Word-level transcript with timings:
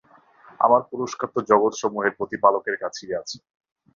আমার 0.59 0.81
পুরস্কার 0.91 1.27
তো 1.35 1.39
জগতসমূহের 1.49 2.17
প্রতিপালকের 2.19 2.75
কাছেই 2.83 3.11
আছে। 3.21 3.37